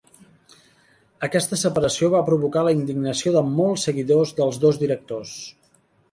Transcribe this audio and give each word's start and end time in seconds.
Aquesta 1.25 1.57
separació 1.63 2.07
va 2.13 2.21
provocar 2.29 2.63
la 2.67 2.73
indignació 2.77 3.33
de 3.35 3.43
molts 3.49 3.83
seguidors 3.89 4.33
dels 4.41 4.59
dos 4.65 4.81
directors. 4.85 5.35